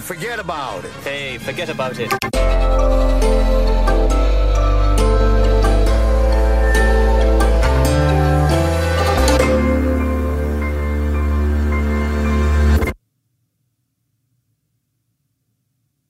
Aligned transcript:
Forget 0.00 0.38
about 0.38 0.84
it. 0.84 0.90
Hey, 1.02 1.38
forget 1.38 1.68
about 1.68 1.98
it. 1.98 2.12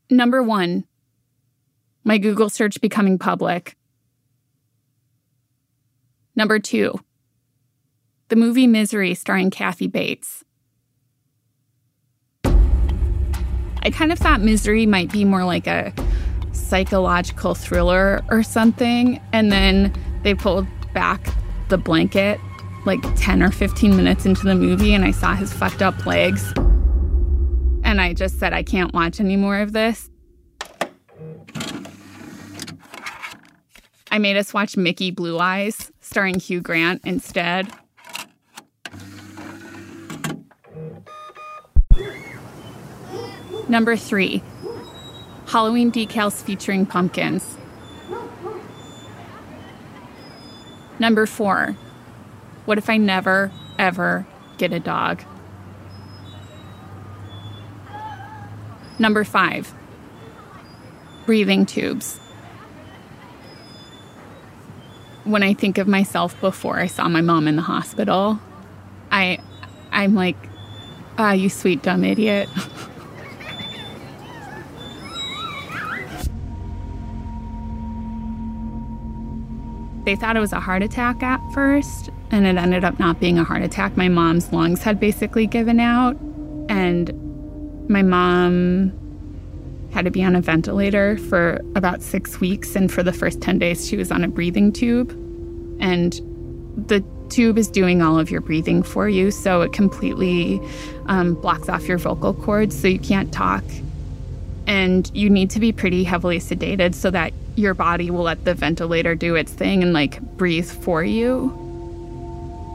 Number 0.09 0.43
one, 0.43 0.85
my 2.05 2.17
Google 2.17 2.49
search 2.49 2.81
becoming 2.81 3.19
public. 3.19 3.77
Number 6.35 6.59
two, 6.59 6.99
the 8.29 8.37
movie 8.37 8.67
Misery 8.67 9.15
starring 9.15 9.51
Kathy 9.51 9.89
Bates. 9.89 10.45
I 13.87 13.91
kind 13.91 14.11
of 14.11 14.19
thought 14.19 14.41
Misery 14.41 14.85
might 14.85 15.13
be 15.13 15.25
more 15.25 15.45
like 15.45 15.69
a 15.69 15.93
psychological 16.51 17.55
thriller 17.55 18.21
or 18.29 18.43
something. 18.43 19.21
And 19.33 19.53
then 19.53 19.95
they 20.25 20.35
pulled 20.35 20.67
back 20.93 21.33
the 21.69 21.79
blanket 21.79 22.41
like 22.85 22.99
10 23.15 23.45
or 23.45 23.53
15 23.53 23.97
minutes 23.97 24.27
into 24.27 24.43
the 24.43 24.57
movie, 24.57 24.93
and 24.93 25.05
I 25.05 25.13
saw 25.13 25.37
his 25.37 25.53
fucked 25.53 25.83
up 25.83 26.05
legs. 26.05 26.53
And 27.85 28.01
I 28.01 28.13
just 28.13 28.41
said, 28.41 28.53
I 28.53 28.65
can't 28.65 28.93
watch 28.93 29.21
any 29.21 29.37
more 29.37 29.61
of 29.61 29.73
this. 29.73 30.11
I 34.11 34.19
made 34.19 34.37
us 34.37 34.53
watch 34.53 34.77
Mickey 34.77 35.13
Blue 35.13 35.39
Eyes, 35.39 35.93
starring 36.01 36.41
Hugh 36.41 36.61
Grant, 36.61 37.03
instead. 37.05 37.69
Number 43.69 43.97
three, 43.97 44.43
Halloween 45.47 45.91
decals 45.91 46.43
featuring 46.43 46.87
pumpkins. 46.87 47.57
Number 50.99 51.27
four, 51.27 51.77
what 52.65 52.79
if 52.79 52.89
I 52.89 52.97
never, 52.97 53.51
ever 53.79 54.27
get 54.57 54.73
a 54.73 54.81
dog? 54.81 55.23
Number 58.99 59.25
five, 59.25 59.75
breathing 61.27 61.67
tubes. 61.67 62.19
When 65.25 65.43
I 65.43 65.55
think 65.55 65.77
of 65.77 65.87
myself 65.87 66.41
before 66.41 66.79
I 66.79 66.87
saw 66.87 67.09
my 67.09 67.21
mom 67.21 67.47
in 67.47 67.57
the 67.57 67.63
hospital, 67.63 68.41
I, 69.11 69.41
I'm 69.93 70.15
like, 70.15 70.37
ah, 71.19 71.33
you 71.33 71.51
sweet 71.51 71.83
dumb 71.83 72.05
idiot. 72.05 72.49
they 80.07 80.17
thought 80.17 80.37
it 80.37 80.41
was 80.41 80.53
a 80.53 80.61
heart 80.61 80.83
attack 80.83 81.23
at 81.23 81.41
first, 81.53 82.11
and 82.31 82.47
it 82.47 82.57
ended 82.57 82.85
up 82.85 82.99
not 82.99 83.21
being 83.21 83.39
a 83.39 83.45
heart 83.45 83.63
attack. 83.63 83.97
My 83.97 84.09
mom's 84.09 84.53
lungs 84.53 84.83
had 84.83 84.99
basically 85.01 85.47
given 85.47 85.81
out, 85.81 86.17
and 86.69 87.11
my 87.91 88.03
mom 88.03 88.93
had 89.93 90.05
to 90.05 90.11
be 90.11 90.23
on 90.23 90.37
a 90.37 90.41
ventilator 90.41 91.19
for 91.19 91.61
about 91.75 92.03
six 92.03 92.41
weeks. 92.41 92.77
And 92.77 92.91
for 92.91 93.03
the 93.03 93.13
first 93.13 93.41
10 93.41 93.59
days, 93.59 93.89
she 93.89 93.97
was 93.97 94.13
on 94.13 94.23
a 94.23 94.29
breathing 94.29 94.73
tube. 94.73 95.11
And 95.81 96.13
the 96.87 97.05
tube 97.29 97.59
is 97.59 97.69
doing 97.69 98.01
all 98.01 98.19
of 98.19 98.31
your 98.31 98.41
breathing 98.41 98.83
for 98.83 99.09
you. 99.09 99.31
So 99.31 99.63
it 99.63 99.73
completely 99.73 100.61
um, 101.07 101.35
blocks 101.35 101.69
off 101.69 101.89
your 101.89 101.99
vocal 101.99 102.33
cords, 102.33 102.79
so 102.79 102.87
you 102.87 102.99
can't 103.01 103.33
talk. 103.33 103.65
And 104.67 105.11
you 105.15 105.31
need 105.31 105.51
to 105.51 105.61
be 105.61 105.73
pretty 105.73 106.05
heavily 106.05 106.39
sedated 106.39 106.95
so 106.95 107.11
that 107.11 107.33
your 107.55 107.75
body 107.75 108.11
will 108.11 108.25
let 108.25 108.45
the 108.45 108.55
ventilator 108.55 109.15
do 109.15 109.35
its 109.35 109.53
thing 109.53 109.83
and 109.83 109.93
like 109.93 110.21
breathe 110.37 110.71
for 110.71 111.05
you. 111.05 111.63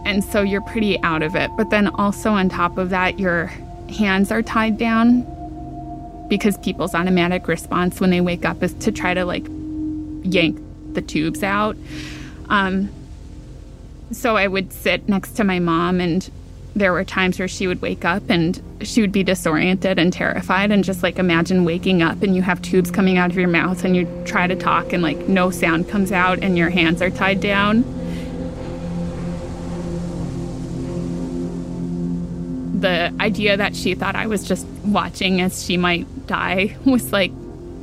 And 0.05 0.23
so 0.23 0.41
you're 0.41 0.61
pretty 0.61 0.99
out 1.03 1.21
of 1.21 1.35
it. 1.35 1.51
But 1.57 1.69
then 1.69 1.87
also 1.87 2.31
on 2.31 2.49
top 2.49 2.77
of 2.77 2.89
that, 2.89 3.19
your 3.19 3.47
hands 3.89 4.31
are 4.31 4.41
tied 4.41 4.77
down 4.77 5.27
because 6.29 6.57
people's 6.59 6.95
automatic 6.95 7.47
response 7.47 7.99
when 7.99 8.09
they 8.09 8.21
wake 8.21 8.45
up 8.45 8.63
is 8.63 8.73
to 8.75 8.91
try 8.91 9.13
to 9.13 9.25
like 9.25 9.45
yank 10.23 10.59
the 10.93 11.01
tubes 11.01 11.43
out. 11.43 11.75
Um, 12.49 12.89
so 14.11 14.37
I 14.37 14.47
would 14.47 14.73
sit 14.73 15.07
next 15.07 15.33
to 15.33 15.43
my 15.43 15.59
mom, 15.59 16.01
and 16.01 16.29
there 16.75 16.91
were 16.91 17.03
times 17.03 17.39
where 17.39 17.47
she 17.47 17.67
would 17.67 17.81
wake 17.81 18.05
up 18.05 18.23
and 18.29 18.61
she 18.83 19.01
would 19.01 19.11
be 19.11 19.23
disoriented 19.23 19.99
and 19.99 20.11
terrified, 20.11 20.71
and 20.71 20.83
just 20.83 21.03
like 21.03 21.19
imagine 21.19 21.65
waking 21.65 22.01
up 22.01 22.21
and 22.21 22.35
you 22.35 22.41
have 22.41 22.61
tubes 22.61 22.91
coming 22.91 23.17
out 23.17 23.29
of 23.31 23.37
your 23.37 23.47
mouth, 23.47 23.83
and 23.83 23.95
you 23.95 24.07
try 24.25 24.47
to 24.47 24.55
talk, 24.55 24.93
and 24.93 25.03
like 25.03 25.17
no 25.27 25.49
sound 25.49 25.89
comes 25.89 26.11
out, 26.11 26.39
and 26.39 26.57
your 26.57 26.69
hands 26.69 27.01
are 27.01 27.09
tied 27.09 27.41
down. 27.41 27.83
The 32.79 33.13
idea 33.19 33.57
that 33.57 33.75
she 33.75 33.93
thought 33.93 34.15
I 34.15 34.25
was 34.25 34.43
just 34.43 34.65
watching 34.83 35.41
as 35.41 35.63
she 35.63 35.77
might 35.77 36.27
die 36.27 36.75
was 36.85 37.11
like 37.11 37.31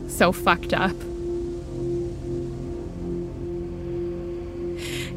so 0.09 0.33
fucked 0.33 0.73
up. 0.73 0.97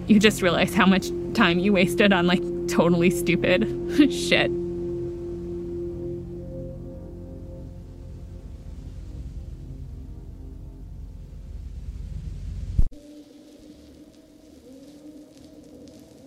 You 0.07 0.19
just 0.19 0.41
realize 0.41 0.73
how 0.73 0.85
much 0.85 1.09
time 1.33 1.59
you 1.59 1.73
wasted 1.73 2.11
on 2.11 2.27
like 2.27 2.41
totally 2.67 3.09
stupid 3.09 3.63
shit. 4.11 4.51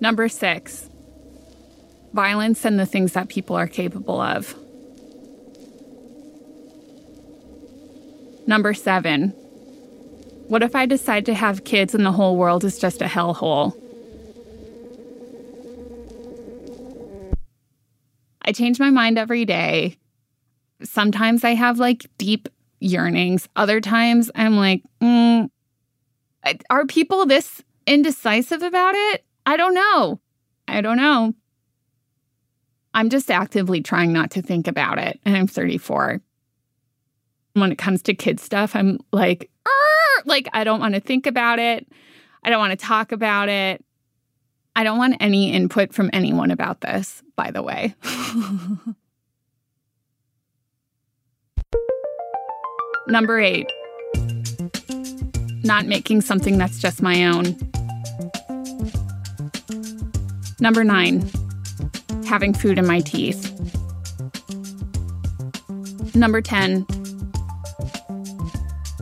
Number 0.05 0.29
six, 0.29 0.91
violence 2.13 2.67
and 2.67 2.79
the 2.79 2.85
things 2.85 3.15
that 3.15 3.31
people 3.31 3.57
are 3.57 3.67
capable 3.67 4.21
of. 4.21 4.55
Number 8.47 8.75
seven, 8.75 9.31
what 10.49 10.63
if 10.63 10.77
I 10.77 10.85
decide 10.85 11.25
to 11.25 11.33
have 11.33 11.65
kids 11.65 11.95
and 11.95 12.05
the 12.05 12.13
whole 12.13 12.37
world 12.37 12.65
is 12.65 12.79
just 12.79 13.01
a 13.01 13.07
hellhole? 13.07 13.75
I 18.43 18.53
change 18.53 18.79
my 18.79 18.91
mind 18.91 19.17
every 19.17 19.47
day. 19.47 19.97
Sometimes 20.83 21.45
I 21.45 21.55
have 21.55 21.79
like 21.79 22.05
deep 22.19 22.51
yearnings. 22.79 23.49
Other 23.57 23.81
times 23.81 24.31
I'm 24.35 24.59
like, 24.59 24.83
mm, 25.01 25.49
are 26.69 26.85
people 26.85 27.25
this 27.25 27.63
indecisive 27.87 28.63
about 28.63 28.95
it? 28.95 29.24
I 29.47 29.57
don't 29.57 29.75
know. 29.75 30.21
I 30.69 30.81
don't 30.81 30.97
know. 30.97 31.35
I'm 32.95 33.11
just 33.11 33.31
actively 33.31 33.83
trying 33.83 34.13
not 34.13 34.31
to 34.33 34.43
think 34.43 34.69
about 34.69 34.99
it. 34.99 35.21
And 35.25 35.37
I'm 35.37 35.47
34. 35.47 36.21
When 37.55 37.73
it 37.73 37.79
comes 37.79 38.03
to 38.03 38.15
kid 38.15 38.41
stuff, 38.41 38.75
I'm 38.75 38.99
like, 39.13 39.51
like, 40.25 40.49
I 40.53 40.65
don't 40.65 40.81
want 40.81 40.95
to 40.95 41.01
think 41.01 41.27
about 41.27 41.59
it. 41.59 41.87
I 42.43 42.51
don't 42.51 42.59
want 42.59 42.79
to 42.79 42.87
talk 42.87 43.13
about 43.13 43.49
it. 43.49 43.85
I 44.77 44.85
don't 44.85 44.99
want 44.99 45.17
any 45.21 45.53
input 45.53 45.95
from 45.95 46.11
anyone 46.13 46.51
about 46.51 46.81
this, 46.81 47.23
by 47.37 47.51
the 47.51 47.63
way. 47.63 47.95
Number 53.07 53.39
eight, 53.39 53.71
not 55.63 55.87
making 55.87 56.23
something 56.23 56.59
that's 56.59 56.79
just 56.81 57.03
my 57.03 57.27
own. 57.27 57.64
Number 60.61 60.85
nine, 60.85 61.29
having 62.27 62.55
food 62.55 62.79
in 62.79 62.87
my 62.87 63.01
teeth. 63.01 63.51
Number 66.15 66.41
10, 66.41 66.87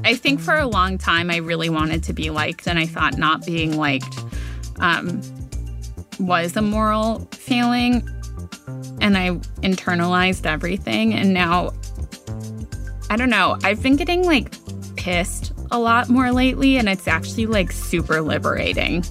I 0.05 0.15
think 0.15 0.41
for 0.41 0.57
a 0.57 0.67
long 0.67 0.99
time 0.99 1.31
I 1.31 1.37
really 1.37 1.71
wanted 1.71 2.03
to 2.05 2.13
be 2.13 2.31
liked, 2.31 2.67
and 2.67 2.79
I 2.79 2.87
thought 2.87 3.17
not 3.17 3.45
being 3.47 3.77
liked 3.77 4.19
um, 4.81 5.21
was 6.19 6.57
a 6.57 6.63
moral 6.63 7.29
failing. 7.33 8.09
And 9.01 9.17
I 9.17 9.31
internalized 9.63 10.47
everything. 10.47 11.13
And 11.15 11.35
now, 11.35 11.73
I 13.11 13.17
don't 13.17 13.31
know, 13.31 13.59
I've 13.65 13.83
been 13.83 13.97
getting 13.97 14.25
like 14.25 14.53
pissed 14.97 15.53
a 15.71 15.79
lot 15.79 16.09
more 16.09 16.33
lately, 16.33 16.79
and 16.79 16.89
it's 16.89 17.09
actually 17.09 17.47
like 17.47 17.73
super 17.73 18.21
liberating. 18.21 19.05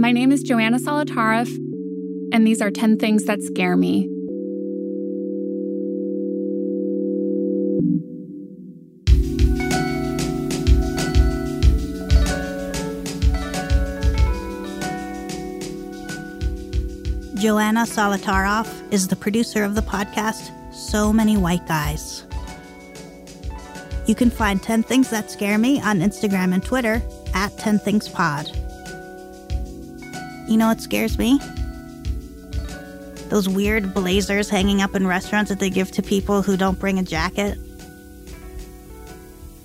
My 0.00 0.12
name 0.12 0.32
is 0.32 0.42
Joanna 0.42 0.78
Solotaroff, 0.78 1.54
and 2.32 2.46
these 2.46 2.62
are 2.62 2.70
10 2.70 2.96
things 2.96 3.24
that 3.24 3.42
scare 3.42 3.76
me. 3.76 4.08
Joanna 17.38 17.82
Solotaroff 17.82 18.90
is 18.90 19.06
the 19.08 19.16
producer 19.16 19.64
of 19.64 19.74
the 19.74 19.82
podcast 19.82 20.50
Sooo 20.72 21.12
Many 21.12 21.36
White 21.36 21.66
Guys. 21.66 22.24
You 24.06 24.14
can 24.14 24.30
find 24.30 24.62
10 24.62 24.82
Things 24.82 25.10
That 25.10 25.30
Scare 25.30 25.58
Me 25.58 25.78
on 25.82 25.98
Instagram 25.98 26.54
and 26.54 26.64
Twitter 26.64 27.02
at 27.34 27.58
10 27.58 27.80
Things 27.80 28.08
Pod. 28.08 28.59
You 30.50 30.56
know 30.56 30.66
what 30.66 30.80
scares 30.80 31.16
me? 31.16 31.38
Those 33.28 33.48
weird 33.48 33.94
blazers 33.94 34.50
hanging 34.50 34.82
up 34.82 34.96
in 34.96 35.06
restaurants 35.06 35.48
that 35.48 35.60
they 35.60 35.70
give 35.70 35.92
to 35.92 36.02
people 36.02 36.42
who 36.42 36.56
don't 36.56 36.76
bring 36.76 36.98
a 36.98 37.04
jacket. 37.04 37.56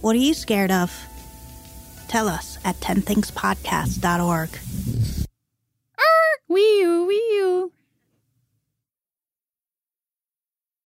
What 0.01 0.15
are 0.15 0.19
you 0.19 0.35
scared 0.35 0.69
of? 0.69 0.95
Tell 2.07 2.27
us 2.29 2.59
at 2.63 2.75
10thingspodcast.org. 2.81 4.49
Wee 6.47 6.79
you, 6.79 7.05
wee 7.07 7.15
you. 7.15 7.71